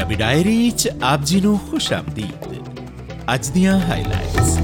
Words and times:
Punjabi 0.00 0.16
diary 0.16 0.70
ਚ 0.70 0.90
ਆਪ 1.02 1.24
ਜੀ 1.24 1.40
ਨੂੰ 1.40 1.58
ਖੁਸ਼ 1.70 1.92
ਆਮਦੀਦ। 1.92 2.44
ਅੱਜ 3.34 3.48
ਦੀਆਂ 3.48 3.78
ਹਾਈਲਾਈਟਸ 3.80 4.56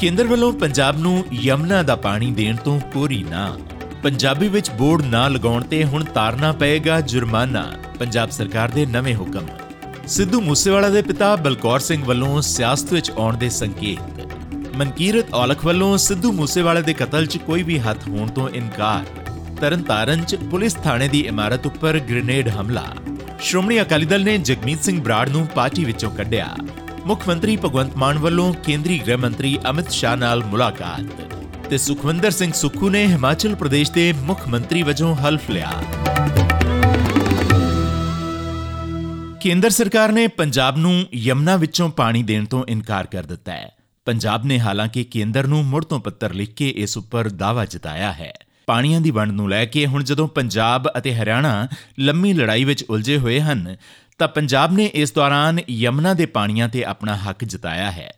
ਕੇਂਦਰ 0.00 0.26
ਵੱਲੋਂ 0.26 0.52
ਪੰਜਾਬ 0.52 0.98
ਨੂੰ 0.98 1.24
ਯਮਨਾ 1.32 1.82
ਦਾ 1.82 1.96
ਪਾਣੀ 1.96 2.30
ਦੇਣ 2.30 2.56
ਤੋਂ 2.56 2.78
ਕੋਰੀ 2.92 3.22
ਨਾ। 3.30 3.58
ਪੰਜਾਬੀ 4.02 4.48
ਵਿੱਚ 4.48 4.70
ਬੋਰਡ 4.70 5.04
ਨਾ 5.04 5.26
ਲਗਾਉਣ 5.28 5.64
ਤੇ 5.64 5.84
ਹੁਣ 5.84 6.04
ਤਾਰਨਾ 6.04 6.52
ਪਏਗਾ 6.52 7.00
ਜੁਰਮਾਨਾ, 7.00 7.64
ਪੰਜਾਬ 7.98 8.30
ਸਰਕਾਰ 8.30 8.70
ਦੇ 8.70 8.86
ਨਵੇਂ 8.86 9.16
ਹੁਕਮ। 9.16 9.46
ਸਿੱਧੂ 10.06 10.40
ਮੂਸੇਵਾਲਾ 10.40 10.88
ਦੇ 10.88 11.02
ਪਿਤਾ 11.02 11.36
ਬਲਕੌਰ 11.36 11.80
ਸਿੰਘ 11.80 12.04
ਵੱਲੋਂ 12.04 12.42
ਸਿਆਸਤ 12.42 12.92
ਵਿੱਚ 12.92 13.10
ਆਉਣ 13.10 13.36
ਦੇ 13.36 13.50
ਸੰਕੇਤ। 13.50 14.76
ਮਨਕੀਰਤ 14.76 15.34
ਔਲਖ 15.34 15.64
ਵੱਲੋਂ 15.64 15.96
ਸਿੱਧੂ 15.98 16.32
ਮੂਸੇਵਾਲੇ 16.32 16.82
ਦੇ 16.82 16.92
ਕਤਲ 16.94 17.26
'ਚ 17.26 17.36
ਕੋਈ 17.36 17.62
ਵੀ 17.62 17.78
ਹੱਥ 17.78 18.08
ਹੋਣ 18.08 18.28
ਤੋਂ 18.28 18.48
ਇਨਕਾਰ। 18.48 19.04
ਤਰਨਤਾਰਨ 19.60 20.24
'ਚ 20.24 20.36
ਪੁਲਿਸ 20.50 20.74
ਥਾਣੇ 20.74 21.08
ਦੀ 21.08 21.20
ਇਮਾਰਤ 21.20 21.66
ਉੱਪਰ 21.66 21.98
ਗ੍ਰੇਨੇਡ 21.98 22.48
ਹਮਲਾ। 22.48 22.92
ਸ਼੍ਰੋਮਣੀ 23.44 23.80
ਅਕਾਲੀ 23.80 24.06
ਦਲ 24.06 24.24
ਨੇ 24.24 24.38
ਜਗਮੀਤ 24.38 24.84
ਸਿੰਘ 24.84 25.02
ਬਰਾੜ 25.02 25.28
ਨੂੰ 25.28 25.46
ਪਾਰਟੀ 25.46 25.84
ਵਿੱਚੋਂ 25.84 26.10
ਕੱਢਿਆ। 26.10 26.56
ਮੁੱਖ 27.06 27.28
ਮੰਤਰੀ 27.28 27.56
ਭਗਵੰਤ 27.56 27.96
ਮਾਨ 27.96 28.18
ਵੱਲੋਂ 28.18 28.54
ਕੇਂਦਰੀ 28.54 28.98
ਗ੍ਰਹਿ 28.98 29.16
ਮੰਤਰੀ 29.16 29.58
ਅਮਿਤ 29.70 29.90
ਸ਼ਾਹ 29.90 30.16
ਨਾਲ 30.16 30.44
ਮੁਲਾਕਾਤ 30.44 31.20
ਤੇ 31.70 31.78
ਸੁਖਵਿੰਦਰ 31.78 32.30
ਸਿੰਘ 32.30 32.52
ਸੁੱਖੂ 32.52 32.90
ਨੇ 32.90 33.06
ਹਿਮਾਚਲ 33.06 33.54
ਪ੍ਰਦੇਸ਼ 33.54 33.92
ਦੇ 33.92 34.12
ਮੁੱਖ 34.12 34.48
ਮੰਤਰੀ 34.48 34.82
ਵਜੋਂ 34.82 35.16
ਹਲਫ 35.16 35.50
ਲਿਆ। 35.50 35.72
ਕੇਂਦਰ 39.40 39.70
ਸਰਕਾਰ 39.70 40.12
ਨੇ 40.12 40.26
ਪੰਜਾਬ 40.26 40.78
ਨੂੰ 40.78 41.06
ਯਮਨਾ 41.14 41.56
ਵਿੱਚੋਂ 41.56 41.90
ਪਾਣੀ 41.90 42.22
ਦੇਣ 42.22 42.44
ਤੋਂ 42.44 42.64
ਇਨਕਾਰ 42.68 43.06
ਕਰ 43.06 43.22
ਦਿੱਤਾ 43.22 43.52
ਹੈ। 43.52 43.76
ਪੰਜਾਬ 44.04 44.44
ਨੇ 44.44 44.60
ਹਾਲਾਂਕਿ 44.60 45.04
ਕੇਂਦਰ 45.04 45.46
ਨੂੰ 45.46 45.64
ਮੁੜ 45.64 45.84
ਤੋਂ 45.84 46.00
ਪੱਤਰ 46.00 46.32
ਲਿਖ 46.32 46.54
ਕੇ 46.54 46.68
ਇਸ 46.68 46.96
ਉੱਪਰ 46.96 47.28
ਦਾਅਵਾ 47.28 47.64
ਜਤਾਇਆ 47.64 48.12
ਹੈ। 48.12 48.32
ਪਾਣੀਆਂ 48.66 49.00
ਦੀ 49.00 49.10
ਵੰਡ 49.10 49.32
ਨੂੰ 49.32 49.48
ਲੈ 49.50 49.64
ਕੇ 49.64 49.86
ਹੁਣ 49.86 50.04
ਜਦੋਂ 50.04 50.28
ਪੰਜਾਬ 50.28 50.88
ਅਤੇ 50.98 51.14
ਹਰਿਆਣਾ 51.14 51.68
ਲੰਮੀ 51.98 52.32
ਲੜਾਈ 52.32 52.64
ਵਿੱਚ 52.64 52.84
ਉਲਝੇ 52.84 53.18
ਹੋਏ 53.18 53.40
ਹਨ, 53.40 53.76
ਤਾਂ 54.18 54.28
ਪੰਜਾਬ 54.28 54.72
ਨੇ 54.72 54.84
ਇਸ 54.84 55.12
ਦੌਰਾਨ 55.12 55.60
ਯਮਨਾ 55.70 56.14
ਦੇ 56.14 56.26
ਪਾਣੀਆਂ 56.26 56.68
ਤੇ 56.68 56.84
ਆਪਣਾ 56.84 57.16
ਹੱਕ 57.16 57.44
ਜਤਾਇਆ 57.44 57.90
ਹੈ। 57.90 58.12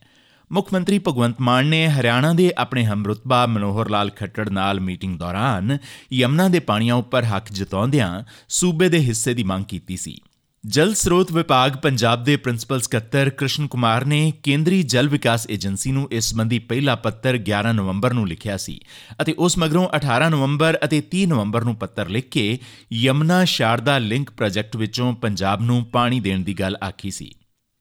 ਮੁੱਖ 0.52 0.72
ਮੰਤਰੀ 0.72 0.98
ਭਗਵੰਤ 0.98 1.40
ਮਾਨ 1.40 1.66
ਨੇ 1.66 1.88
ਹਰਿਆਣਾ 1.88 2.32
ਦੇ 2.32 2.52
ਆਪਣੇ 2.58 2.84
ਹਮਰੁਤਬਾ 2.84 3.46
ਮਨੋਹਰ 3.46 3.88
ਲਾਲ 3.88 4.10
ਖੱਟੜ 4.10 4.48
ਨਾਲ 4.48 4.80
ਮੀਟਿੰਗ 4.80 5.18
ਦੌਰਾਨ 5.18 5.78
ਯਮਨਾ 6.12 6.48
ਦੇ 6.48 6.60
ਪਾਣੀਆਂ 6.60 6.94
ਉੱਪਰ 6.94 7.24
ਹੱਕ 7.24 7.52
ਜਤਾਉਂਦਿਆਂ 7.52 8.22
ਸੂਬੇ 8.48 8.88
ਦੇ 8.88 8.98
ਹਿੱਸੇ 8.98 9.34
ਦੀ 9.34 9.42
ਮੰਗ 9.42 9.64
ਕੀਤੀ 9.64 9.96
ਸੀ। 9.96 10.20
ਜਲ 10.66 10.94
ਸਰੋਤ 10.94 11.30
ਵਿਭਾਗ 11.32 11.72
ਪੰਜਾਬ 11.72 12.22
ਦੇ 12.24 12.36
ਪ੍ਰਿੰਸੀਪਲ 12.36 12.80
ਸਕੱਤਰ 12.80 13.28
ਕ੍ਰਿਸ਼ਨ 13.30 13.66
ਕੁਮਾਰ 13.66 14.04
ਨੇ 14.04 14.32
ਕੇਂਦਰੀ 14.42 14.82
ਜਲ 14.82 15.08
ਵਿਕਾਸ 15.08 15.46
ਏਜੰਸੀ 15.50 15.92
ਨੂੰ 15.92 16.08
ਇਸ 16.12 16.30
ਸੰਬੰਧੀ 16.30 16.58
ਪਹਿਲਾ 16.58 16.94
ਪੱਤਰ 16.94 17.38
11 17.50 17.72
ਨਵੰਬਰ 17.72 18.12
ਨੂੰ 18.12 18.26
ਲਿਖਿਆ 18.28 18.56
ਸੀ 18.56 18.78
ਅਤੇ 19.22 19.34
ਉਸ 19.38 19.58
ਮਗਰੋਂ 19.58 19.86
18 19.98 20.30
ਨਵੰਬਰ 20.30 20.78
ਅਤੇ 20.84 21.02
30 21.14 21.24
ਨਵੰਬਰ 21.26 21.64
ਨੂੰ 21.64 21.76
ਪੱਤਰ 21.76 22.08
ਲਿਖ 22.08 22.28
ਕੇ 22.28 22.58
ਯਮਨਾ 22.92 23.44
ਸ਼ਾਰਦਾ 23.44 23.98
ਲਿੰਕ 23.98 24.30
ਪ੍ਰੋਜੈਕਟ 24.30 24.76
ਵਿੱਚੋਂ 24.76 25.12
ਪੰਜਾਬ 25.12 25.62
ਨੂੰ 25.62 25.84
ਪਾਣੀ 25.84 26.20
ਦੇਣ 26.20 26.42
ਦੀ 26.42 26.54
ਗੱਲ 26.54 26.76
ਆਖੀ 26.84 27.10
ਸੀ। 27.10 27.30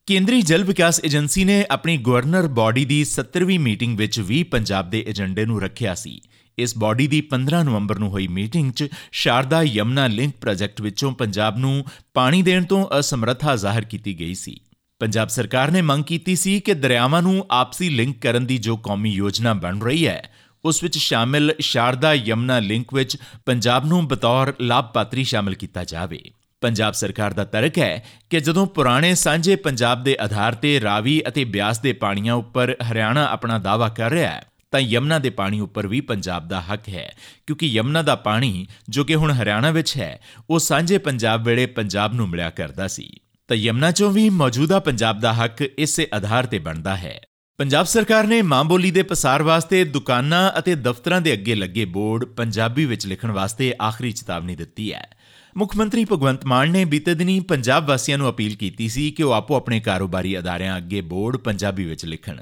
ਕੇਂਦਰੀ 0.07 0.41
ਜਲ 0.41 0.63
ਵਿਕਾਸ 0.63 1.01
ਏਜੰਸੀ 1.05 1.43
ਨੇ 1.43 1.65
ਆਪਣੀ 1.71 1.97
ਗਵਰਨਰ 1.97 2.47
ਬਾਡੀ 2.47 2.85
ਦੀ 2.85 3.05
70ਵੀਂ 3.11 3.59
ਮੀਟਿੰਗ 3.59 3.97
ਵਿੱਚ 3.97 4.19
ਵੀ 4.19 4.43
ਪੰਜਾਬ 4.43 4.89
ਦੇ 4.89 5.05
ਏਜੰਡੇ 5.07 5.45
ਨੂੰ 5.45 5.61
ਰੱਖਿਆ 5.61 5.95
ਸੀ। 5.95 6.21
ਇਸ 6.57 6.77
ਬਾਡੀ 6.77 7.07
ਦੀ 7.07 7.21
15 7.29 7.63
ਨਵੰਬਰ 7.63 7.99
ਨੂੰ 7.99 8.09
ਹੋਈ 8.09 8.27
ਮੀਟਿੰਗ 8.27 8.71
'ਚ 8.71 8.87
ਸ਼ਾਰਦਾ 9.11 9.63
ਯਮਨਾ 9.63 10.07
ਲਿੰਕ 10.07 10.35
ਪ੍ਰੋਜੈਕਟ 10.41 10.81
ਵਿੱਚੋਂ 10.81 11.11
ਪੰਜਾਬ 11.11 11.57
ਨੂੰ 11.57 11.85
ਪਾਣੀ 12.13 12.41
ਦੇਣ 12.41 12.65
ਤੋਂ 12.65 12.85
ਅਸਮਰੱਥਾ 12.99 13.55
ਜ਼ਾਹਰ 13.55 13.83
ਕੀਤੀ 13.83 14.19
ਗਈ 14.19 14.33
ਸੀ। 14.33 14.59
ਪੰਜਾਬ 14.99 15.27
ਸਰਕਾਰ 15.27 15.71
ਨੇ 15.71 15.81
ਮੰਗ 15.81 16.03
ਕੀਤੀ 16.03 16.35
ਸੀ 16.35 16.59
ਕਿ 16.59 16.73
ਦਰਿਆਵਾਂ 16.73 17.21
ਨੂੰ 17.21 17.45
ਆਪਸੀ 17.51 17.89
ਲਿੰਕ 17.89 18.17
ਕਰਨ 18.21 18.45
ਦੀ 18.45 18.57
ਜੋ 18.57 18.77
ਕੌਮੀ 18.77 19.11
ਯੋਜਨਾ 19.11 19.53
ਬਣ 19.53 19.81
ਰਹੀ 19.81 20.07
ਹੈ, 20.07 20.21
ਉਸ 20.65 20.83
ਵਿੱਚ 20.83 20.97
ਸ਼ਾਮਿਲ 20.97 21.53
ਸ਼ਾਰਦਾ 21.59 22.13
ਯਮਨਾ 22.13 22.59
ਲਿੰਕ 22.59 22.93
ਵਿੱਚ 22.93 23.17
ਪੰਜਾਬ 23.45 23.85
ਨੂੰ 23.85 24.07
ਬਤੌਰ 24.07 24.53
ਲਾਭਪਾਤਰੀ 24.61 25.23
ਸ਼ਾਮਿਲ 25.23 25.55
ਕੀਤਾ 25.55 25.83
ਜਾਵੇ। 25.83 26.19
ਪੰਜਾਬ 26.61 26.93
ਸਰਕਾਰ 26.93 27.33
ਦਾ 27.33 27.45
ਤਰਕ 27.45 27.77
ਹੈ 27.79 28.05
ਕਿ 28.29 28.39
ਜਦੋਂ 28.39 28.65
ਪੁਰਾਣੇ 28.67 29.13
ਸਾਂਝੇ 29.15 29.55
ਪੰਜਾਬ 29.55 30.03
ਦੇ 30.03 30.17
ਆਧਾਰ 30.21 30.55
ਤੇ 30.55 30.79
ਰਾਵੀ 30.81 31.21
ਅਤੇ 31.27 31.43
ਬਿਆਸ 31.45 31.79
ਦੇ 31.79 31.93
ਪਾਣੀਆਂ 31.93 32.33
ਉੱਪਰ 32.33 32.75
ਹਰਿਆਣਾ 32.91 33.25
ਆਪਣਾ 33.25 33.57
ਦਾਅਵਾ 33.57 33.89
ਕਰ 33.89 34.11
ਰਿਹਾ 34.11 34.31
ਹੈ 34.31 34.43
ਤਾਂ 34.71 34.79
ਯਮਨਾ 34.79 35.19
ਦੇ 35.19 35.29
ਪਾਣੀ 35.29 35.59
ਉੱਪਰ 35.59 35.87
ਵੀ 35.87 36.01
ਪੰਜਾਬ 36.01 36.47
ਦਾ 36.47 36.61
ਹੱਕ 36.61 36.89
ਹੈ। 36.89 37.15
ਕਿਉਂਕਿ 37.47 37.67
ਯਮਨਾ 37.67 38.01
ਦਾ 38.01 38.15
ਪਾਣੀ, 38.15 38.67
ਜੋ 38.89 39.03
ਕਿ 39.03 39.15
ਹੁਣ 39.15 39.31
ਹਰਿਆਣਾ 39.31 39.71
ਵਿੱਚ 39.71 39.97
ਹੈ, 39.97 40.19
ਉਹ 40.49 40.59
ਸਾਂਝੇ 40.59 40.97
ਪੰਜਾਬ 40.97 41.43
ਵੇਲੇ 41.43 41.65
ਪੰਜਾਬ 41.65 42.13
ਨੂੰ 42.13 42.29
ਮਿਲਿਆ 42.29 42.49
ਕਰਦਾ 42.49 42.87
ਸੀ। 42.87 43.19
ਤਾਂ 43.47 43.57
ਯਮਨਾ 43.57 43.91
ਚੋਂ 43.91 44.11
ਵੀ 44.11 44.29
ਮੌਜੂਦਾ 44.29 44.79
ਪੰਜਾਬ 44.79 45.19
ਦਾ 45.19 45.33
ਹੱਕ 45.33 45.61
ਇਸੇ 45.61 46.07
ਆਧਾਰ 46.13 46.45
ਤੇ 46.45 46.59
ਬਣਦਾ 46.59 46.97
ਹੈ। 46.97 47.21
ਪੰਜਾਬ 47.57 47.85
ਸਰਕਾਰ 47.85 48.27
ਨੇ 48.27 48.41
ਮਾਂ 48.41 48.63
ਬੋਲੀ 48.63 48.91
ਦੇ 48.91 49.03
ਪਸਾਰ 49.03 49.43
ਵਾਸਤੇ 49.43 49.83
ਦੁਕਾਨਾਂ 49.83 50.59
ਅਤੇ 50.59 50.75
ਦਫ਼ਤਰਾਂ 50.75 51.21
ਦੇ 51.21 51.33
ਅੱਗੇ 51.33 51.55
ਲੱਗੇ 51.55 51.85
ਬੋਰਡ 51.85 52.25
ਪੰਜਾਬੀ 52.25 52.85
ਵਿੱਚ 52.85 53.07
ਲਿਖਣ 53.07 53.31
ਵਾਸਤੇ 53.31 53.73
ਆਖਰੀ 53.81 54.11
ਚੇਤਾਵਨੀ 54.11 54.55
ਦਿੱਤੀ 54.55 54.93
ਹੈ। 54.93 55.09
ਮੁੱਖ 55.57 55.75
ਮੰਤਰੀ 55.75 56.05
ਭਗਵੰਤ 56.05 56.45
ਮਾਨ 56.45 56.71
ਨੇ 56.71 56.85
ਬੀਤੇ 56.85 57.13
ਦਿਨੀ 57.13 57.39
ਪੰਜਾਬ 57.39 57.87
ਵਾਸੀਆਂ 57.87 58.17
ਨੂੰ 58.17 58.29
ਅਪੀਲ 58.29 58.55
ਕੀਤੀ 58.55 58.89
ਸੀ 58.89 59.11
ਕਿ 59.11 59.23
ਉਹ 59.23 59.31
ਆਪੋ 59.31 59.55
ਆਪਣੇ 59.55 59.79
ਕਾਰੋਬਾਰੀ 59.79 60.39
ਅਦਾਰਿਆਂ 60.39 60.77
ਅੱਗੇ 60.77 61.01
ਬੋਰਡ 61.01 61.37
ਪੰਜਾਬੀ 61.37 61.83
ਵਿੱਚ 61.83 62.05
ਲਿਖਣ। 62.05 62.41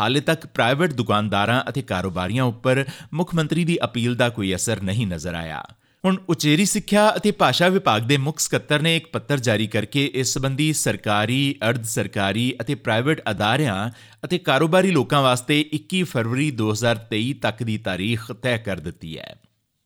ਹਾਲੇ 0.00 0.20
ਤੱਕ 0.20 0.46
ਪ੍ਰਾਈਵੇਟ 0.46 0.92
ਦੁਕਾਨਦਾਰਾਂ 0.92 1.62
ਅਤੇ 1.68 1.82
ਕਾਰੋਬਾਰੀਆਂ 1.82 2.44
ਉੱਪਰ 2.44 2.84
ਮੁੱਖ 3.12 3.34
ਮੰਤਰੀ 3.34 3.64
ਦੀ 3.64 3.78
ਅਪੀਲ 3.84 4.14
ਦਾ 4.14 4.28
ਕੋਈ 4.28 4.54
ਅਸਰ 4.54 4.82
ਨਹੀਂ 4.82 5.06
ਨਜ਼ਰ 5.06 5.34
ਆਇਆ 5.34 5.62
ਹੁਣ 6.04 6.16
ਉਚੇਰੀ 6.28 6.64
ਸਿੱਖਿਆ 6.64 7.12
ਅਤੇ 7.16 7.30
ਭਾਸ਼ਾ 7.30 7.68
ਵਿਭਾਗ 7.68 8.02
ਦੇ 8.02 8.16
ਮੁੱਖ 8.16 8.38
ਸਕੱਤਰ 8.38 8.82
ਨੇ 8.82 8.96
ਇੱਕ 8.96 9.06
ਪੱਤਰ 9.12 9.38
ਜਾਰੀ 9.38 9.66
ਕਰਕੇ 9.66 10.10
ਇਸ 10.14 10.34
ਸੰਬੰਧੀ 10.34 10.72
ਸਰਕਾਰੀ, 10.72 11.54
ਅਰਧ 11.70 11.84
ਸਰਕਾਰੀ 11.84 12.54
ਅਤੇ 12.60 12.74
ਪ੍ਰਾਈਵੇਟ 12.74 13.22
ਅਦਾਰਿਆਂ 13.30 13.90
ਅਤੇ 14.24 14.38
ਕਾਰੋਬਾਰੀ 14.38 14.90
ਲੋਕਾਂ 14.90 15.22
ਵਾਸਤੇ 15.22 15.64
21 15.74 16.02
ਫਰਵਰੀ 16.02 16.50
2023 16.50 17.32
ਤੱਕ 17.32 17.62
ਦੀ 17.62 17.78
ਤਾਰੀਖ 17.78 18.32
ਤੈਅ 18.32 18.58
ਕਰ 18.58 18.80
ਦਿੱਤੀ 18.80 19.18
ਹੈ। 19.18 19.34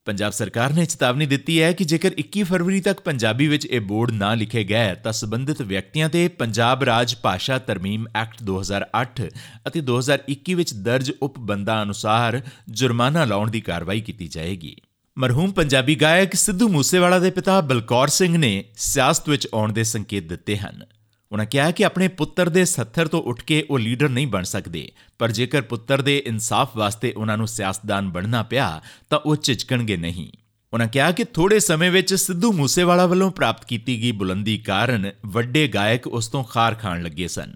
ਪੰਜਾਬ 0.09 0.33
ਸਰਕਾਰ 0.33 0.73
ਨੇ 0.73 0.85
ਚੇਤਾਵਨੀ 0.85 1.27
ਦਿੱਤੀ 1.27 1.63
ਹੈ 1.63 1.73
ਕਿ 1.73 1.85
ਜੇਕਰ 1.85 2.11
21 2.19 2.43
ਫਰਵਰੀ 2.43 2.81
ਤੱਕ 2.81 3.01
ਪੰਜਾਬੀ 3.01 3.47
ਵਿੱਚ 3.47 3.67
ਇਹ 3.67 3.81
ਬੋਰਡ 3.81 4.11
ਨਾ 4.11 4.35
ਲਿਖੇ 4.35 4.65
ਗਏ, 4.65 4.95
ਤਾਂ 4.95 5.13
ਸੰਬੰਧਿਤ 5.13 5.63
ਵਿਅਕਤੀਆਂ 5.63 6.09
ਤੇ 6.09 6.29
ਪੰਜਾਬ 6.29 6.83
ਰਾਜ 6.83 7.15
ਭਾਸ਼ਾ 7.23 7.59
ਤਰਮੀਮ 7.59 8.07
ਐਕਟ 8.17 8.43
2008 8.43 9.29
ਅਤੇ 9.67 9.81
2021 9.81 10.55
ਵਿੱਚ 10.55 10.75
ਦਰਜ 10.75 11.13
ਉਪਬੰਧਾਂ 11.23 11.83
ਅਨੁਸਾਰ 11.83 12.41
ਜੁਰਮਾਨਾ 12.69 13.25
ਲਾਉਣ 13.25 13.51
ਦੀ 13.51 13.61
ਕਾਰਵਾਈ 13.61 14.01
ਕੀਤੀ 14.01 14.29
ਜਾਏਗੀ। 14.29 14.77
ਮਰਹੂਮ 15.19 15.53
ਪੰਜਾਬੀ 15.53 15.95
ਗਾਇਕ 15.95 16.35
ਸਿੱਧੂ 16.35 16.69
ਮੂਸੇਵਾਲਾ 16.69 17.19
ਦੇ 17.19 17.31
ਪਿਤਾ 17.31 17.61
ਬਲਕੌਰ 17.61 18.09
ਸਿੰਘ 18.09 18.37
ਨੇ 18.37 18.65
ਸਿਆਸਤ 18.77 19.29
ਵਿੱਚ 19.29 19.49
ਆਉਣ 19.55 19.73
ਦੇ 19.73 19.85
ਸੰਕੇਤ 19.85 20.29
ਦਿੱਤੇ 20.29 20.57
ਹਨ। 20.57 20.85
ਉਹਨਾਂ 21.33 21.47
ਕਿਹਾ 21.47 21.71
ਕਿ 21.71 21.85
ਆਪਣੇ 21.85 22.09
ਪੁੱਤਰ 22.09 22.49
ਦੇ 22.49 22.65
ਸੱਥਰ 22.65 23.09
ਤੋਂ 23.09 23.23
ਉੱਠ 23.23 23.43
ਕੇ 23.43 23.67
ਉਹ 23.71 23.79
ਲੀਡਰ 23.79 24.09
ਨਹੀਂ 24.09 24.27
ਬਣ 24.27 24.43
ਸਕਦੇ, 24.43 24.93
ਪਰ 25.19 25.31
ਜੇਕਰ 25.31 25.63
ਪੁੱਤਰ 25.63 26.03
ਦੇ 26.03 26.23
ਇਨਸਾਫ 26.27 26.77
ਵਾਸਤੇ 26.77 27.13
ਉਹਨਾਂ 27.13 27.37
ਨੂੰ 27.37 27.49
ਸਿਆਸਤਦਾਨ 27.49 28.11
ਬਣਨਾ 28.11 28.43
ਪਿਆ, 28.43 28.81
ਤਾਂ 29.11 29.19
ਉਹ 29.19 29.37
ਝਿਜਕਣਗੇ 29.37 29.97
ਨਹੀਂ। 29.97 30.33
ਉਹਨਾਂ 30.73 30.87
ਕਿਹਾ 30.87 31.11
ਕਿ 31.13 31.25
ਥੋੜੇ 31.25 31.61
ਸਮੇਂ 31.61 31.91
ਵਿੱਚ 31.91 32.15
ਸਿੱਧੂ 32.15 32.53
ਮੂਸੇਵਾਲਾ 32.53 33.07
ਵੱਲੋਂ 33.07 33.31
ਪ੍ਰਾਪਤ 33.31 33.65
ਕੀਤੀ 33.65 34.03
ਗਈ 34.03 34.13
ਬੁਲੰਦੀ 34.13 34.59
ਕਾਰਨ 34.59 35.11
ਵੱਡੇ 35.27 35.69
ਗਾਇਕ 35.69 36.07
ਉਸ 36.07 36.29
ਤੋਂ 36.29 36.45
ਖਾਰ 36.45 36.75
ਖਾਣ 36.75 37.03
ਲੱਗੇ 37.03 37.29
ਸਨ। 37.29 37.55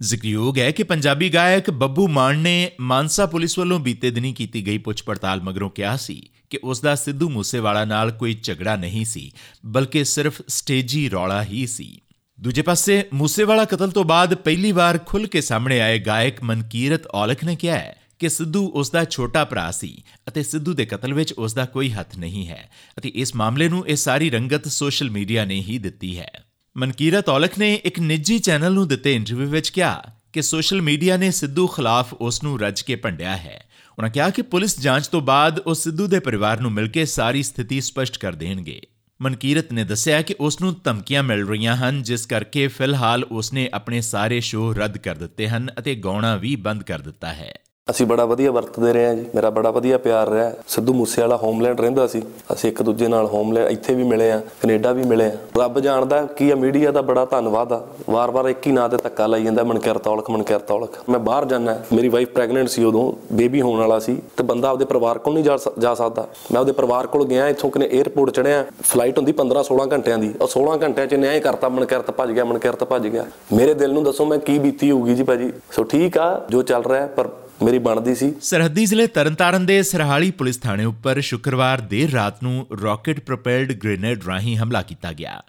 ਜ਼ਿਕਰਯੋਗ 0.00 0.58
ਹੈ 0.58 0.70
ਕਿ 0.70 0.82
ਪੰਜਾਬੀ 0.82 1.28
ਗਾਇਕ 1.34 1.70
ਬੱਬੂ 1.70 2.08
ਮਾਨ 2.08 2.38
ਨੇ 2.38 2.70
ਮਾਨਸਾ 2.80 3.26
ਪੁਲਿਸ 3.26 3.58
ਵੱਲੋਂ 3.58 3.78
ਬੀਤੇ 3.78 4.10
ਦਿਨੀ 4.10 4.32
ਕੀਤੀ 4.32 4.66
ਗਈ 4.66 4.78
ਪੁੱਛ 4.78 5.02
ਪੜਤਾਲ 5.02 5.40
ਮਗਰੋਂ 5.40 5.70
ਕਿਹਾ 5.70 5.96
ਸੀ 5.96 6.30
ਕਿ 6.50 6.58
ਉਸ 6.64 6.80
ਦਾ 6.80 6.94
ਸਿੱਧੂ 6.94 7.28
ਮੂਸੇਵਾਲਾ 7.28 7.84
ਨਾਲ 7.84 8.10
ਕੋਈ 8.10 8.34
ਝਗੜਾ 8.42 8.76
ਨਹੀਂ 8.76 9.04
ਸੀ, 9.04 9.30
ਬਲਕਿ 9.66 10.04
ਸਿਰਫ 10.04 10.42
ਸਟੇਜੀ 10.48 11.10
ਰੌਲਾ 11.10 11.44
ਹੀ 11.44 11.66
ਸੀ। 11.66 12.00
ਦੂਜੇ 12.38 12.62
ਪਾਸੇ, 12.62 13.04
ਮੂਸੇਵਾਲਾ 13.14 13.64
ਕਤਲ 13.64 13.90
ਤੋਂ 13.90 14.04
ਬਾਅਦ 14.04 14.34
ਪਹਿਲੀ 14.34 14.72
ਵਾਰ 14.72 14.98
ਖੁੱਲ 14.98 15.26
ਕੇ 15.26 15.40
ਸਾਹਮਣੇ 15.40 15.80
ਆਏ 15.80 15.98
ਗਾਇਕ 15.98 16.42
ਮਨਕੀਰਤ 16.42 17.06
ਔਲਖ 17.06 17.44
ਨੇ 17.44 17.56
ਕਿਹਾ 17.56 17.78
ਹੈ 17.78 17.96
ਕਿ 18.18 18.28
ਸਿੱਧੂ 18.28 18.66
ਉਸ 18.74 18.90
ਦਾ 18.90 19.04
ਛੋਟਾ 19.04 19.44
ਭਰਾ 19.44 19.70
ਸੀ 19.70 20.02
ਅਤੇ 20.28 20.42
ਸਿੱਧੂ 20.42 20.74
ਦੇ 20.74 20.84
ਕਤਲ 20.84 21.14
ਵਿੱਚ 21.14 21.32
ਉਸ 21.32 21.54
ਦਾ 21.54 21.64
ਕੋਈ 21.64 21.90
ਹੱਥ 21.90 22.16
ਨਹੀਂ 22.18 22.46
ਹੈ 22.48 22.70
ਅਤੇ 22.98 23.08
ਇਸ 23.14 23.34
ਮਾਮਲੇ 23.34 23.68
ਨੂੰ 23.68 23.86
ਇਹ 23.88 23.96
ਸਾਰੀ 23.96 24.30
ਰੰਗਤ 24.30 24.68
ਸੋਸ਼ਲ 24.68 25.10
ਮੀਡੀਆ 25.10 25.44
ਨੇ 25.44 25.60
ਹੀ 25.60 25.78
ਦਿੱਤੀ 25.78 26.18
ਹੈ। 26.18 26.30
ਮਨਕੀਰਤ 26.76 27.28
ਔਲਖ 27.28 27.58
ਨੇ 27.58 27.74
ਇੱਕ 27.74 28.00
ਨਿੱਜੀ 28.00 28.38
ਚੈਨਲ 28.38 28.72
ਨੂੰ 28.72 28.88
ਦਿੱਤੇ 28.88 29.14
ਇੰਟਰਵਿਊ 29.14 29.48
ਵਿੱਚ 29.48 29.68
ਕਿਹਾ 29.68 30.02
ਕਿ 30.32 30.42
ਸੋਸ਼ਲ 30.42 30.82
ਮੀਡੀਆ 30.82 31.16
ਨੇ 31.16 31.30
ਸਿੱਧੂ 31.30 31.66
ਖਿਲਾਫ 31.66 32.14
ਉਸ 32.14 32.42
ਨੂੰ 32.42 32.60
ਰੱਜ 32.60 32.80
ਕੇ 32.80 32.96
ਭੰਡਿਆ 32.96 33.36
ਹੈ। 33.36 33.68
ਉਹਨਾਂ 33.98 34.10
ਕਿਹਾ 34.10 34.28
ਕਿ 34.30 34.42
ਪੁਲਿਸ 34.42 34.80
ਜਾਂਚ 34.80 35.06
ਤੋਂ 35.06 35.20
ਬਾਅਦ 35.20 35.58
ਉਹ 35.58 35.74
ਸਿੱਧੂ 35.74 36.06
ਦੇ 36.06 36.18
ਪਰਿਵਾਰ 36.18 36.60
ਨੂੰ 36.60 36.72
ਮਿਲ 36.72 36.88
ਕੇ 36.88 37.04
ਸਾਰੀ 37.04 37.42
ਸਥਿਤੀ 37.42 37.80
ਸਪਸ਼ਟ 37.80 38.18
ਕਰ 38.18 38.32
ਦੇਣਗੇ। 38.32 38.80
ਮਨਕੀਰਤ 39.22 39.72
ਨੇ 39.72 39.84
ਦੱਸਿਆ 39.84 40.22
ਕਿ 40.22 40.34
ਉਸ 40.40 40.60
ਨੂੰ 40.60 40.76
ਧਮਕੀਆਂ 40.84 41.22
ਮਿਲ 41.22 41.46
ਰਹੀਆਂ 41.48 41.76
ਹਨ, 41.76 42.02
ਜਿਸ 42.02 42.26
ਕਰਕੇ 42.26 42.68
ਫਿਲਹਾਲ 42.68 43.24
ਉਸ 43.24 43.52
ਨੇ 43.52 43.70
ਆਪਣੇ 43.74 44.00
ਸਾਰੇ 44.00 44.40
ਸ਼ੋਅ 44.40 44.74
ਰੱਦ 44.74 44.98
ਕਰ 44.98 45.14
ਦਿੱਤੇ 45.14 45.48
ਹਨ 45.48 45.70
ਅਤੇ 45.78 45.94
ਗਾਉਣਾ 45.94 46.36
ਵੀ 46.36 46.56
ਬੰਦ 46.56 46.82
ਕਰ 46.82 46.98
ਦਿੱਤਾ 46.98 47.32
ਹੈ। 47.32 47.58
ਅਸੀਂ 47.88 48.04
ਬੜਾ 48.06 48.24
ਵਧੀਆ 48.26 48.50
ਵਰਤਦੇ 48.50 48.92
ਰਹੇ 48.92 49.06
ਹਾਂ 49.06 49.14
ਜੀ, 49.14 49.24
ਮੇਰਾ 49.34 49.50
ਬੜਾ 49.56 49.70
ਵਧੀਆ 49.70 49.98
ਪਿਆਰ 49.98 50.28
ਰਿਹਾ। 50.28 50.52
ਸਿੱਧੂ 50.68 50.92
ਮੂਸੇ 50.92 51.20
ਵਾਲਾ 51.22 51.36
ਹੋਮਲੈਂਡ 51.36 51.80
ਰਹਿੰਦਾ 51.80 52.06
ਸੀ, 52.06 52.22
ਅਸੀਂ 52.52 52.70
ਇੱਕ 52.70 52.80
ਦੂਜੇ 52.82 53.08
ਨਾਲ 53.08 53.26
ਹੋਮਲੈਂਡ 53.26 53.70
ਇੱਥੇ 53.70 53.94
ਵੀ 53.94 54.04
ਮਿਲੇ 54.04 54.30
ਆ 54.32 54.40
ਕੈਨੇਡਾ 54.62 54.92
ਵੀ 54.92 55.02
ਮਿਲੇ 55.02 55.26
ਆ 55.26 55.36
ਰੱਬ 55.58 55.78
ਜਾਣਦਾ 55.80 56.20
ਕੀ 56.36 56.50
ਆ, 56.50 56.54
ਮੀਡੀਆ 56.54 56.90
ਦਾ 56.92 57.02
ਬੜਾ 57.02 57.24
ਧੰਨਵਾਦ 57.24 57.72
ਆ। 57.72 57.80
ਵਾਰ-ਵਾਰ 58.10 58.48
ਇੱਕ 58.48 58.66
ਹੀ 58.66 58.72
ਨਾਂ 58.72 58.88
ਤੇ 58.88 58.96
ਧੱਕਾ 59.02 59.26
ਲਾਈ 59.26 59.44
ਜਾਂਦਾ, 59.44 59.64
ਮਨਕਰ 59.64 59.98
ਤੌਲਕ 59.98 60.30
ਮਨਕਰ 60.30 60.58
ਤੌਲਕ 60.60 60.98
ਮੈਂ 61.10 61.18
ਬਾਹਰ 61.20 61.44
ਜਾਣਾ 61.44 61.76
ਮੇਰੀ 61.92 62.08
ਵਾਈਫ 62.08 62.32
ਪ੍ਰੈਗਨੈਂਟ 62.34 62.68
ਸੀ 62.68 62.84
ਉਦੋਂ 62.84 63.12
ਬੇਬੀ 63.32 63.60
ਹੋਣ 63.60 63.78
ਵਾਲਾ 63.80 63.98
ਸੀ, 63.98 64.16
ਤੇ 64.36 64.44
ਬੰਦਾ 64.44 64.68
ਆਪਦੇ 64.68 64.84
ਪਰਿਵਾਰ 64.84 65.18
ਕੋਲ 65.18 65.34
ਨਹੀਂ 65.34 65.44
ਜਾ 65.44 65.94
ਸਕਦਾ। 65.94 66.26
ਮੈਂ 66.52 66.60
ਆਪਦੇ 66.60 66.72
ਪਰਿਵਾਰ 66.72 67.06
ਕੋਲ 67.06 67.26
ਗਿਆ, 67.26 67.48
ਇੱਥੋਂ 67.48 67.70
ਕਿਨੇ 67.70 67.88
에어ਪੋਰਟ 67.92 68.30
ਚੜਿਆ 68.30 68.64
ਫਲਾਈਟ 68.82 69.18
ਹੁੰਦੀ 69.18 69.32
15-16 69.34 69.88
ਘੰਟਿਆਂ 69.92 70.18
ਦੀ। 70.18 70.34
ਉਹ 70.40 70.46
16 70.48 70.76
ਘੰਟਿਆਂ 70.82 71.06
'ਚ 71.06 71.22
ਨਿਆਂ 71.22 71.40
ਕਰਤਾ 71.40 71.68
ਮਨਕਰਤ 71.78 72.10
ਭੱਜ 72.12 72.32
ਗਿਆ 72.32 72.44
ਮਨਕਰਤ 72.44 72.84
ਭੱਜ 72.86 73.08
ਗਿਆ। 73.08 73.24
ਮੇਰੇ 73.54 73.74
ਦਿਲ 73.76 73.92
ਨੂੰ 73.92 74.04
ਦੱਸੋ 74.04 74.24
ਮੈਂ 74.26 74.38
ਕੀ 74.50 74.58
ਬੀਤੀ 74.58 74.90
ਹੋਊਗੀ 74.90 75.14
ਜੀ 75.14 75.22
ਭਾਜੀ। 75.24 75.52
ਸੋ 75.72 75.84
ਠੀਕ 75.86 76.18
ਆ, 76.18 76.30
ਜੋ 76.50 76.62
ਚੱਲ 76.64 76.82
ਰਿਹਾ 76.88 77.06
ਪਰ 77.16 77.28
ਮੇਰੀ 77.62 77.78
ਬਣਦੀ 77.78 78.14
ਸੀ। 78.14 78.34
ਸਰਹੱਦੀ 78.42 78.86
ਜ਼ਿਲ੍ਹੇ 78.86 79.06
ਤਰਨਤਾਰਨ 79.06 79.66
ਦੇ 79.66 79.82
ਸਰਹਾਲੀ 79.82 80.30
ਪੁਲਿਸ 80.30 80.56
ਥਾਣੇ 80.56 80.84
ਉੱਪਰ 80.84 81.20
ਸ਼ੁੱਕਰਵਾਰ 81.20 81.80
ਦੇਰ 81.80 82.10
ਰਾਤ 82.10 82.42
ਨੂੰ 82.42 82.66
ਰਾਕਟ 82.82 83.20
ਪ੍ਰੋਪੈਲਡ 83.20 83.72
ਗ੍ਰੇਨੇਡ 83.72 84.24
ਰਾਹੀਂ 84.24 84.56
ਹਮਲਾ 84.56 84.82
ਕੀਤਾ 84.82 85.12
ਗਿਆ। 85.12 85.42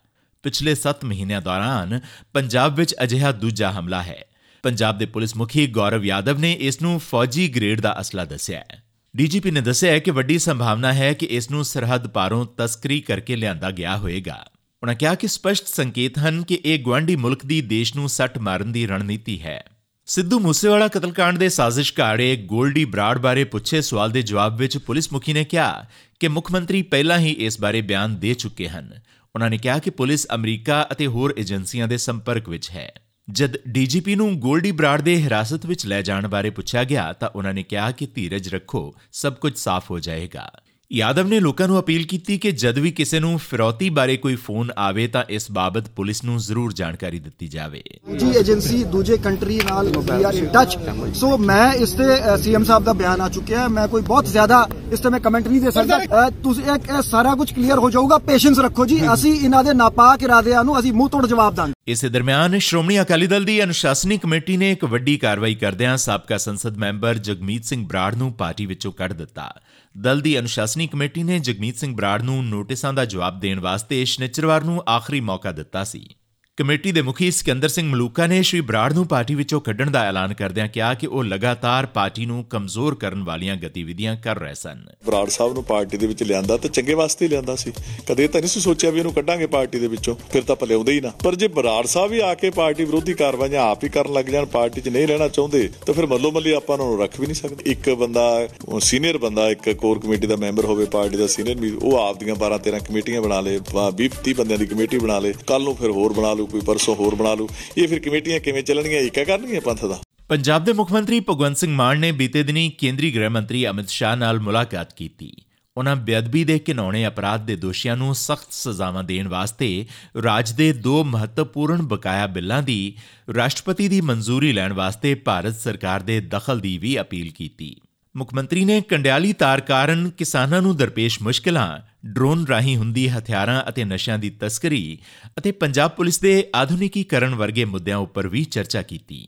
ਪਿਛਲੇ 0.43 0.75
7 0.75 1.05
ਮਹੀਨਿਆਂ 1.05 1.41
ਦੌਰਾਨ 1.41 1.99
ਪੰਜਾਬ 2.33 2.75
ਵਿੱਚ 2.75 2.95
ਅਜਿਹਾ 3.03 3.31
ਦੂਜਾ 3.31 3.71
ਹਮਲਾ 3.71 4.03
ਹੈ। 4.03 4.25
ਪੰਜਾਬ 4.63 4.97
ਦੇ 4.97 5.05
ਪੁਲਿਸ 5.05 5.35
ਮੁਖੀ 5.35 5.67
ਗੌਰਵ 5.67 6.05
ਯਾਦਵ 6.05 6.37
ਨੇ 6.37 6.53
ਇਸ 6.53 6.81
ਨੂੰ 6.81 6.99
ਫੌਜੀ 6.99 7.47
ਗ੍ਰੇਡ 7.49 7.81
ਦਾ 7.81 8.01
ਅਸਲਾ 8.01 8.25
ਦੱਸਿਆ 8.25 8.59
ਹੈ। 8.59 8.83
ਡੀਜੀਪੀ 9.15 9.51
ਨੇ 9.51 9.61
ਦੱਸਿਆ 9.61 9.99
ਕਿ 9.99 10.11
ਵੱਡੀ 10.11 10.39
ਸੰਭਾਵਨਾ 10.39 10.93
ਹੈ 10.93 11.13
ਕਿ 11.13 11.25
ਇਸ 11.25 11.51
ਨੂੰ 11.51 11.65
ਸਰਹੱਦ 11.65 12.07
ਪਾਰੋਂ 12.07 12.45
ਤਸਕਰੀ 12.57 13.01
ਕਰਕੇ 13.01 13.35
ਲਿਆਂਦਾ 13.35 13.71
ਗਿਆ 13.71 13.97
ਹੋਵੇਗਾ। 13.97 14.45
ਉਹਨਾਂ 14.83 14.95
ਕਿਹਾ 14.95 15.15
ਕਿ 15.15 15.27
ਸਪਸ਼ਟ 15.27 15.67
ਸੰਕੇਤ 15.67 16.19
ਹਨ 16.19 16.43
ਕਿ 16.43 16.59
ਇਹ 16.65 16.85
ਗਵਾਂਢੀ 16.85 17.15
ਮੁਲਕ 17.15 17.45
ਦੀ 17.45 17.61
ਦੇਸ਼ 17.61 17.95
ਨੂੰ 17.95 18.09
ਸੱਟ 18.09 18.37
ਮਾਰਨ 18.37 18.71
ਦੀ 18.71 18.87
ਰਣਨੀਤੀ 18.87 19.41
ਹੈ। 19.41 19.63
ਸਿੱਧੂ 20.07 20.39
ਮੂਸੇਵਾਲਾ 20.39 20.87
ਕਤਲकांड 20.87 21.37
ਦੇ 21.37 21.49
ਸਾਜ਼ਿਸ਼ਕਾਰੇ 21.49 22.35
ਗੋਲਡੀ 22.35 22.85
ਬਰਾੜ 22.85 23.17
ਬਾਰੇ 23.17 23.43
ਪੁੱਛੇ 23.43 23.81
ਸਵਾਲ 23.81 24.11
ਦੇ 24.11 24.21
ਜਵਾਬ 24.21 24.57
ਵਿੱਚ 24.57 24.77
ਪੁਲਿਸ 24.77 25.13
ਮੁਖੀ 25.13 25.33
ਨੇ 25.33 25.43
ਕਿਹਾ 25.43 25.85
ਕਿ 26.19 26.27
ਮੁੱਖ 26.27 26.51
ਮੰਤਰੀ 26.51 26.81
ਪਹਿਲਾਂ 26.81 27.19
ਹੀ 27.19 27.31
ਇਸ 27.31 27.61
ਬਾਰੇ 27.61 27.81
ਬਿਆਨ 27.81 28.19
ਦੇ 28.19 28.33
ਚੁੱਕੇ 28.33 28.67
ਹਨ। 28.67 28.99
ਉਹਨਾਂ 29.35 29.49
ਨੇ 29.49 29.57
ਕਿਹਾ 29.57 29.79
ਕਿ 29.79 29.89
ਪੁਲਿਸ 29.89 30.27
ਅਮਰੀਕਾ 30.35 30.87
ਅਤੇ 30.91 31.07
ਹੋਰ 31.07 31.33
ਏਜੰਸੀਆਂ 31.37 31.87
ਦੇ 31.87 31.97
ਸੰਪਰਕ 31.97 32.49
ਵਿੱਚ 32.49 32.71
ਹੈ। 32.71 33.01
ਜਦ 33.31 33.53
ਡੀਜੀਪੀ 33.67 34.15
ਨੂੰ 34.15 34.39
ਗੋਲਡੀ 34.39 34.71
ਬਰਾੜ 34.71 35.01
ਦੇ 35.01 35.23
ਹਿਰਾਸਤ 35.23 35.65
ਵਿੱਚ 35.65 35.85
ਲੈ 35.85 36.01
ਜਾਣ 36.01 36.27
ਬਾਰੇ 36.27 36.49
ਪੁੱਛਿਆ 36.49 36.83
ਗਿਆ 36.83 37.13
ਤਾਂ 37.13 37.29
ਉਹਨਾਂ 37.35 37.53
ਨੇ 37.53 37.63
ਕਿਹਾ 37.63 37.91
ਕਿ 37.91 38.05
ਧੀਰਜ 38.05 38.49
ਰੱਖੋ, 38.49 38.95
ਸਭ 39.11 39.33
ਕੁਝ 39.33 39.57
ਸਾਫ਼ 39.57 39.91
ਹੋ 39.91 39.99
ਜਾਏਗਾ। 39.99 40.51
ਯਾਦਵ 40.91 41.27
ਨੇ 41.27 41.39
ਲੋਕਾਂ 41.39 41.67
ਨੂੰ 41.67 41.79
ਅਪੀਲ 41.79 42.03
ਕੀਤੀ 42.03 42.37
ਕਿ 42.37 42.51
ਜਦ 42.51 42.77
ਵੀ 42.79 42.91
ਕਿਸੇ 42.91 43.19
ਨੂੰ 43.19 43.37
ਫਿਰੌਤੀ 43.39 43.89
ਬਾਰੇ 43.89 44.15
ਕੋਈ 44.17 44.35
ਫੋਨ 44.35 44.69
ਆਵੇ 44.77 45.07
ਤਾਂ 45.07 45.23
ਇਸ 45.29 45.49
ਬਾਬਤ 45.51 45.87
ਪੁਲਿਸ 45.95 46.23
ਨੂੰ 46.23 46.37
ਜ਼ਰੂਰ 46.37 46.73
ਜਾਣਕਾਰੀ 46.73 47.19
ਦਿੱਤੀ 47.19 47.47
ਜਾਵੇ 47.47 47.81
ਜੀ 48.17 48.29
ਏਜੰਸੀ 48.39 48.83
ਦੂਜੇ 48.83 49.17
ਕੰਟਰੀ 49.17 49.59
ਨਾਲ 49.69 49.87
ਵੀ 49.97 50.23
ਆਰ 50.23 50.33
ਇਨ 50.33 50.45
ਟੱਚ 50.45 50.77
ਸੋ 51.13 51.37
ਮੈਂ 51.37 51.73
ਇਸ 51.73 51.93
ਤੇ 51.93 52.37
ਸੀਐਮ 52.43 52.63
ਸਾਹਿਬ 52.63 52.83
ਦਾ 52.83 52.93
ਬਿਆਨ 52.93 53.21
ਆ 53.21 53.27
ਚੁੱਕਿਆ 53.29 53.59
ਹੈ 53.59 53.67
ਮੈਂ 53.67 53.87
ਕੋਈ 53.87 54.01
ਬਹੁਤ 54.01 54.27
ਜ਼ਿਆਦਾ 54.27 54.67
ਇਸ 54.91 54.99
ਤੇ 54.99 55.09
ਮੈਂ 55.09 55.19
ਕਮੈਂਟ 55.19 55.47
ਨਹੀਂ 55.47 55.61
ਦੇ 55.61 55.71
ਸਕਦਾ 55.71 56.29
ਤੁਸੀਂ 56.43 56.63
ਇਹ 56.63 56.95
ਇਹ 56.95 57.01
ਸਾਰਾ 57.01 57.35
ਕੁਝ 57.35 57.51
ਕਲੀਅਰ 57.53 57.79
ਹੋ 57.79 57.89
ਜਾਊਗਾ 57.89 58.17
ਪੇਸ਼ੈਂਸ 58.27 58.59
ਰੱਖੋ 58.59 58.85
ਜੀ 58.85 59.01
ਅਸੀਂ 59.13 59.33
ਇਹਨਾਂ 59.33 59.63
ਦੇ 59.63 59.73
ਨਾਪਾਕ 59.73 60.23
ਇਰਾਦਿਆਂ 60.23 60.63
ਨੂੰ 60.63 60.79
ਅਸੀਂ 60.79 60.93
ਮੂੰਹ 60.93 61.09
ਤੋੜ 61.09 61.25
ਜਵਾਬ 61.25 61.55
ਦਾਂਗੇ 61.55 61.91
ਇਸੇ 61.91 62.09
ਦਰਮਿਆਨ 62.09 62.59
ਸ਼੍ਰੋਮਣੀ 62.59 63.01
ਅਕਾਲੀ 63.01 63.27
ਦਲ 63.27 63.45
ਦੀ 63.45 63.63
ਅਨੁਸ਼ਾਸਨੀ 63.63 64.17
ਕਮੇਟੀ 64.17 64.57
ਨੇ 64.57 64.71
ਇੱਕ 64.71 64.85
ਵੱਡੀ 64.85 65.17
ਕਾਰਵਾਈ 65.17 65.55
ਕਰਦਿਆਂ 65.55 65.97
ਸਾਬਕਾ 65.97 66.37
ਸੰਸਦ 66.37 66.77
ਮੈਂਬਰ 66.77 67.17
ਜਗਮੀਤ 67.17 67.65
ਸਿੰਘ 67.65 67.85
ਬਰਾੜ 67.87 68.13
ਨੂੰ 68.15 68.33
ਪਾਰਟੀ 68.33 68.65
ਵਿੱਚੋਂ 68.65 68.91
ਕੱਢ 68.91 69.13
ਦਿੱਤਾ। 69.13 69.53
ਦਲ 70.01 70.21
ਦੀ 70.21 70.39
ਅਨੁਸ਼ਾਸਨੀ 70.39 70.87
ਕਮੇਟੀ 70.87 71.23
ਨੇ 71.23 71.39
ਜਗਮੀਤ 71.39 71.77
ਸਿੰਘ 71.77 71.95
ਬਰਾੜ 71.95 72.21
ਨੂੰ 72.21 72.45
ਨੋਟਿਸਾਂ 72.45 72.93
ਦਾ 72.93 73.05
ਜਵਾਬ 73.05 73.39
ਦੇਣ 73.39 73.59
ਵਾਸਤੇ 73.59 74.05
ਸ਼ਨੀਚਰਵਾਰ 74.05 74.63
ਨੂੰ 74.63 74.83
ਆਖਰੀ 74.89 75.19
ਮੌਕਾ 75.19 75.51
ਦਿੱਤਾ 75.51 75.83
ਸੀ। 75.83 76.15
ਕਮੇਟੀ 76.57 76.91
ਦੇ 76.91 77.01
ਮੁਖੀ 77.01 77.29
ਸਿਕੰਦਰ 77.31 77.69
ਸਿੰਘ 77.69 77.87
ਮਲੂਕਾ 77.89 78.25
ਨੇ 78.27 78.41
ਸ਼੍ਰੀ 78.41 78.59
ਬਰਾੜ 78.61 78.93
ਨੂੰ 78.93 79.05
ਪਾਰਟੀ 79.07 79.35
ਵਿੱਚੋਂ 79.35 79.59
ਕੱਢਣ 79.61 79.89
ਦਾ 79.91 80.01
ਐਲਾਨ 80.03 80.33
ਕਰਦਿਆਂ 80.33 80.67
ਕਿਹਾ 80.67 80.93
ਕਿ 80.93 81.07
ਉਹ 81.07 81.23
ਲਗਾਤਾਰ 81.23 81.85
ਪਾਰਟੀ 81.85 82.25
ਨੂੰ 82.25 82.43
ਕਮਜ਼ੋਰ 82.43 82.95
ਕਰਨ 82.95 83.23
ਵਾਲੀਆਂ 83.23 83.55
ਗਤੀਵਿਧੀਆਂ 83.55 84.15
ਕਰ 84.15 84.39
ਰਹੇ 84.39 84.53
ਸਨ। 84.53 84.81
ਬਰਾੜ 85.05 85.27
ਸਾਹਿਬ 85.29 85.53
ਨੂੰ 85.53 85.63
ਪਾਰਟੀ 85.63 85.97
ਦੇ 85.97 86.07
ਵਿੱਚ 86.07 86.23
ਲਿਆਂਦਾ 86.23 86.57
ਤਾਂ 86.57 86.69
ਚੰਗੇ 86.69 86.93
ਵਾਸਤੇ 86.93 87.25
ਹੀ 87.25 87.29
ਲਿਆਂਦਾ 87.29 87.55
ਸੀ। 87.55 87.73
ਕਦੇ 88.07 88.27
ਤਾਂ 88.27 88.41
ਨਹੀਂ 88.41 88.49
ਸੀ 88.49 88.59
ਸੋਚਿਆ 88.59 88.91
ਵੀ 88.91 88.99
ਇਹਨੂੰ 88.99 89.13
ਕੱਢਾਂਗੇ 89.13 89.47
ਪਾਰਟੀ 89.47 89.79
ਦੇ 89.79 89.87
ਵਿੱਚੋਂ, 89.87 90.15
ਫਿਰ 90.31 90.43
ਤਾਂ 90.43 90.55
ਭਲਿਆਉਂਦੇ 90.55 90.93
ਹੀ 90.93 91.01
ਨਾ। 91.01 91.11
ਪਰ 91.23 91.35
ਜੇ 91.35 91.47
ਬਰਾੜ 91.47 91.85
ਸਾਹਿਬ 91.85 92.11
ਵੀ 92.11 92.19
ਆ 92.19 92.33
ਕੇ 92.33 92.49
ਪਾਰਟੀ 92.49 92.85
ਵਿਰੋਧੀ 92.85 93.13
ਕਾਰਵਾਈਆਂ 93.13 93.61
ਆਪ 93.61 93.83
ਹੀ 93.83 93.89
ਕਰਨ 93.89 94.13
ਲੱਗ 94.13 94.25
ਜਾਣ, 94.25 94.45
ਪਾਰਟੀ 94.45 94.81
'ਚ 94.81 94.89
ਨਹੀਂ 94.89 95.07
ਰਹਿਣਾ 95.07 95.27
ਚਾਹੁੰਦੇ, 95.27 95.69
ਤਾਂ 95.85 95.93
ਫਿਰ 95.93 96.05
ਮੱਲੋ 96.05 96.31
ਮੱਲੀ 96.31 96.53
ਆਪਾਂ 96.53 96.77
ਉਹਨਾਂ 96.77 96.87
ਨੂੰ 96.87 96.99
ਰੱਖ 97.01 97.19
ਵੀ 97.19 97.27
ਨਹੀਂ 97.27 97.35
ਸਕਦੇ। 97.35 97.69
ਇੱਕ 97.71 97.89
ਬੰਦਾ 97.89 98.47
ਸੀਨੀਅਰ 98.79 99.17
ਬੰਦਾ, 99.17 99.47
ਇੱਕ 99.49 99.69
ਕੋਰ 99.75 99.99
ਕਮੇਟੀ 99.99 100.27
ਦਾ 100.27 100.35
ਮੈਂਬਰ 100.35 100.65
ਹੋਵੇ, 100.65 100.85
ਪਾਰਟੀ 100.97 101.17
ਦਾ 101.17 101.27
ਸੀਨੀਅਰ 101.27 101.57
ਵੀ 101.57 101.71
ਉਹ 101.81 101.97
ਆਪਦੀਆਂ 101.99 102.35
12 102.35 102.57
13 102.57 102.79
ਕਮੇਟੀਆਂ 102.79 103.21
ਬਣਾ 103.21 103.39
ਲੇ 103.41 103.59
20 103.95 104.09
30 104.23 104.33
ਬੰਦਿਆਂ 104.33 104.59
ਦੀ 104.59 104.65
ਕਮੇਟੀ 104.65 104.97
ਬਣਾ 104.97 105.19
ਲੇ 105.19 105.33
ਕੱਲ 105.47 105.63
ਨੂੰ 105.63 105.75
ਫਿਰ 105.75 105.91
ਹੋਰ 105.91 106.13
ਬਣਾ 106.13 106.33
ਲੂ 106.33 106.45
ਕੋਈ 106.47 106.61
ਪਰਸੋਂ 106.61 106.95
ਹੋਰ 106.95 107.15
ਬਣਾ 107.15 107.33
ਲੂ 107.33 107.49
ਇਹ 107.77 107.87
ਫਿਰ 107.87 107.99
ਕਮੇਟੀਆਂ 107.99 108.39
ਕਿਵੇਂ 108.39 108.63
ਚੱਲਣਗੀਆਂ, 108.63 109.01
ਇੱਕ 109.01 109.19
ਕਰਨਗੀਆਂ 109.19 109.61
ਪੰਥ 109.61 109.85
ਦਾ? 109.85 110.01
ਪੰਜਾਬ 110.29 110.63
ਦੇ 110.63 110.73
ਮੁੱਖ 110.73 110.91
ਮੰਤਰੀ 110.91 111.19
ਭਗਵੰਤ 111.19 111.57
ਸਿੰਘ 111.57 111.71
ਮਾਨ 111.71 111.99
ਨੇ 111.99 112.11
ਬੀਤੇ 112.11 112.43
ਦਿਨੀ 112.43 112.69
ਕੇਂਦਰੀ 112.69 113.15
ਗ੍ਰਹਿ 113.15 113.29
ਮੰਤਰੀ 113.29 113.67
ਅਮਿਤ 113.67 113.89
ਸ਼ਾਹ 113.89 114.15
ਨਾਲ 114.15 114.39
ਮੁਲਾਕਾਤ 114.39 114.93
ਕੀਤੀ। 114.93 115.31
ਉਹਨਾਂ 115.77 115.95
ਬੇਅਦਬੀ 115.95 116.43
ਦੇ 116.43 116.59
ਘਿਨੌਣੇ 116.69 117.07
ਅਪਰਾਧ 117.07 117.45
ਦੇ 117.45 117.55
ਦੋਸ਼ੀਆਂ 117.55 117.97
ਨੂੰ 117.97 118.15
ਸਖਤ 118.15 118.47
ਸਜ਼ਾਵਾਂ 118.51 119.03
ਦੇਣ 119.03 119.27
ਵਾਸਤੇ 119.27 119.85
ਰਾਜ 120.23 120.51
ਦੇ 120.51 120.73
ਦੋ 120.73 121.03
ਮਹੱਤਵਪੂਰਨ 121.03 121.81
ਬਕਾਇਆ 121.81 122.27
ਬਿੱਲਾਂ 122.27 122.63
ਦੀ 122.63 122.95
ਰਾਸ਼ਟਰਪਤੀ 123.35 123.87
ਦੀ 123.87 124.01
ਮਨਜ਼ੂਰੀ 124.01 124.53
ਲੈਣ 124.53 124.73
ਵਾਸਤੇ 124.73 125.15
ਭਾਰਤ 125.15 125.59
ਸਰਕਾਰ 125.59 125.99
ਦੇ 125.99 126.19
ਦਖਲ 126.19 126.59
ਦੀ 126.59 126.77
ਵੀ 126.77 126.99
ਅਪੀਲ 127.01 127.31
ਕੀਤੀ। 127.31 127.75
ਮੁੱਖ 128.15 128.33
ਮੰਤਰੀ 128.33 128.65
ਨੇ 128.65 128.81
ਕੰਡਿਆਲੀ 128.81 129.33
ਤਾਰ 129.33 129.61
ਕਾਰਨ 129.61 130.09
ਕਿਸਾਨਾਂ 130.09 130.61
ਨੂੰ 130.61 130.77
ਦਰਪੇਸ਼ 130.77 131.21
ਮੁਸ਼ਕਲਾਂ, 131.21 131.79
ਡਰੋਨ 132.05 132.45
ਰਾਹੀਂ 132.47 132.77
ਹੁੰਦੀ 132.77 133.09
ਹਥਿਆਰਾਂ 133.09 133.63
ਅਤੇ 133.69 133.83
ਨਸ਼ਿਆਂ 133.83 134.19
ਦੀ 134.19 134.29
ਤਸਕਰੀ 134.29 134.97
ਅਤੇ 135.37 135.51
ਪੰਜਾਬ 135.51 135.91
ਪੁਲਿਸ 135.91 136.19
ਦੇ 136.19 136.47
ਆਧੁਨਿਕੀਕਰਨ 136.55 137.35
ਵਰਗੇ 137.35 137.65
ਮੁੱਦਿਆਂ 137.65 137.97
ਉੱਪਰ 137.97 138.27
ਵੀ 138.27 138.43
ਚਰਚਾ 138.43 138.81
ਕੀਤੀ। 138.81 139.27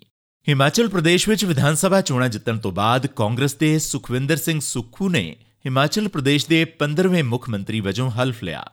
ਹਿਮਾਚਲ 0.50 0.88
ਪ੍ਰਦੇਸ਼ 0.88 1.30
ਵਿੱਚ 1.30 1.46
ਵਿਧਾਨ 1.46 1.76
ਸਭਾ 1.76 2.02
ਚੋਣਾਂ 2.02 2.30
ਜਿੱਤਣ 2.30 2.58
ਤੋਂ 2.58 2.72
ਬਾਅਦ 2.72 3.08
ਕਾਂਗਰਸ 3.08 3.54
ਦੇ 3.54 3.80
ਸੁਖਵਿੰਦਰ 3.80 4.38
ਸਿੰਘ 4.38 4.60
ਸੁੱਖੂ 4.60 5.10
ਨੇ 5.10 5.36
ਹਿਮਾਚਲ 5.66 6.08
ਪ੍ਰਦੇਸ਼ 6.08 6.48
ਦੇ 6.48 6.66
15ਵੇਂ 6.66 7.24
ਮੁੱਖ 7.24 7.50
ਮੰਤਰੀ 7.50 7.80
ਵਜੋਂ 7.80 8.12
ਹਲਫ 8.12 8.44
ਲਿਆ। 8.44 8.66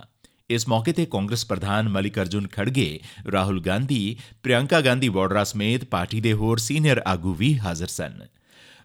ਇਸ 0.50 0.68
ਮੌਕੇ 0.68 0.92
ਤੇ 0.92 1.06
ਕਾਂਗਰਸ 1.06 1.46
ਪ੍ਰਧਾਨ 1.46 1.88
ਮਲਿਕ 1.88 2.18
ਅਰਜੁਨ 2.18 2.46
ਖੜਗੇ, 2.46 3.00
ਰਾਹੁਲ 3.32 3.60
ਗਾਂਧੀ, 3.60 4.16
ਪ੍ਰਿਯੰਕਾ 4.42 4.80
ਗਾਂਧੀ 4.80 5.08
ਵਾਡਰਾ 5.08 5.44
ਸਮੇਤ 5.44 5.84
ਪਾਰਟੀ 5.84 6.20
ਦੇ 6.20 6.32
ਹੋਰ 6.32 6.58
ਸੀਨੀਅਰ 6.58 7.02
ਆਗੂ 7.06 7.34
ਵੀ 7.34 7.58
ਹਾਜ਼ਰ 7.58 7.86
ਸਨ। 7.86 8.20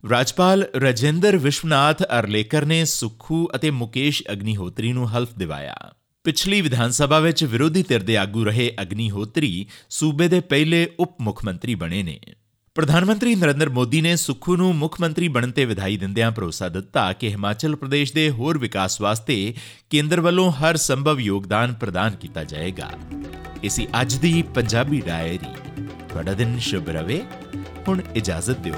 ਰਾਜਪਾਲ 0.10 0.66
ਰਜਿੰਦਰ 0.76 1.38
ਵਿਸ਼ਵਨਾਥ 1.38 2.04
ਅਰਲੇਕਰ 2.04 2.66
ਨੇ 2.66 2.86
ਸੁਖੂ 2.86 3.48
ਅਤੇ 3.56 3.70
ਮੁਕੇਸ਼ 3.70 4.24
ਅਗਨੀਹੋਤਰੀ 4.32 4.94
ਨੂੰ 4.94 5.18
ਹਲਫ 5.18 5.30
ਦਿਵਾਇਆ। 5.38 5.76
ਪਿਛਲੀ 6.24 6.62
ਵਿਧਾਨ 6.62 6.92
ਸਭਾ 6.92 7.20
ਵਿੱਚ 7.20 7.44
ਵਿਰੋਧੀ 7.44 7.84
ਧਿਰ 7.84 8.04
ਦੇ 8.04 8.18
ਆਗੂ 8.18 8.46
ਰਹੇ 8.46 8.72
ਅਗਨੀਹੋਤਰੀ 8.82 9.66
ਸੂਬੇ 9.90 10.28
ਦੇ 10.28 10.40
ਪਹਿਲੇ 10.40 10.88
ਉਪ 11.00 11.22
ਮੁੱਖ 11.22 11.46
ਮੰਤਰੀ 11.46 11.76
ਬਣੇ 11.76 12.04
ਨੇ। 12.04 12.20
ਪ੍ਰਧਾਨ 12.76 13.06
ਮੰਤਰੀ 13.06 13.36
ਨਰਿੰਦਰ 13.36 13.70
ਮੋਦੀ 13.70 14.02
ਨੇ 14.02 14.16
ਸੁਖੂ 14.16 14.56
ਨੂੰ 14.56 14.76
ਮੁੱਖ 14.76 15.02
ਮੰਤਰੀ 15.02 15.28
ਬਣਨ 15.28 15.52
ਤੇ 15.52 15.66
ਵਧਾਈ 15.66 15.98
ਦਿੰਦਿਆਂ 15.98 16.32
ਭਰੋਸਾ 16.32 16.70
ਦਿੱਤਾ 16.70 17.14
ਕਿ 17.14 17.30
ਹਿਮਾਚਲ 17.30 17.76
ਪ੍ਰਦੇਸ਼ 17.76 18.14
ਦੇ 18.14 18.30
ਹੋਰ 18.30 18.58
ਵਿਕਾਸ 18.58 19.02
ਵਾਸਤੇ 19.02 19.54
ਕੇਂਦਰ 19.90 20.22
ਵੱਲੋਂ 20.22 20.52
ਹਰ 20.52 20.78
ਸੰਭਵ 20.78 21.20
ਯੋਗਦਾਨ 21.20 21.74
ਪ੍ਰਦਾਨ 21.74 22.16
ਕੀਤਾ 22.16 22.44
ਜਾਏਗਾ। 22.44 22.92
ਇਸੀ 23.64 23.88
ਅੱਜ 24.02 24.14
ਦੀ 24.14 24.42
ਪੰਜਾਬੀ 24.42 25.02
ਡਾਇਰੀ। 25.02 25.84
ਤੁਹਾਡਾ 26.10 26.34
ਦਿਨ 26.34 26.60
ਸ਼ੁਭ 26.60 26.90
ਰਵੇ। 26.90 27.22
ਹੁਣ 27.88 28.02
ਇਜਾਜ਼ਤ 28.16 28.58
ਦਿਓ। 28.58 28.74